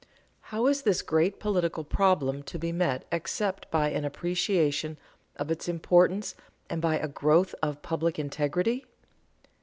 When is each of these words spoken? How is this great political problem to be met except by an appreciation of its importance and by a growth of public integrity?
How 0.49 0.65
is 0.65 0.81
this 0.81 1.03
great 1.03 1.39
political 1.39 1.83
problem 1.83 2.41
to 2.49 2.57
be 2.57 2.71
met 2.71 3.05
except 3.11 3.69
by 3.69 3.91
an 3.91 4.03
appreciation 4.03 4.97
of 5.35 5.51
its 5.51 5.67
importance 5.69 6.33
and 6.71 6.81
by 6.81 6.97
a 6.97 7.07
growth 7.07 7.53
of 7.61 7.83
public 7.83 8.17
integrity? 8.17 8.83